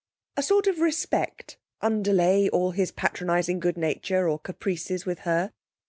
A 0.35 0.41
sort 0.41 0.65
of 0.65 0.79
respect 0.79 1.57
underlay 1.79 2.49
all 2.49 2.71
his 2.71 2.91
patronising 2.91 3.59
good 3.59 3.77
nature 3.77 4.27
or 4.27 4.39
caprices 4.39 5.05
with 5.05 5.19
her. 5.29 5.51